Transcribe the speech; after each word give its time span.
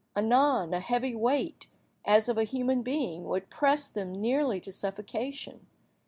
Anon, 0.15 0.73
a 0.73 0.79
heavy 0.79 1.13
weight, 1.13 1.67
as 2.05 2.27
of 2.27 2.35
a 2.35 2.43
human 2.43 2.81
being, 2.81 3.25
would 3.27 3.51
press 3.51 3.87
them 3.87 4.19
nearly 4.19 4.59
to 4.61 4.71
suffocation. 4.71 5.67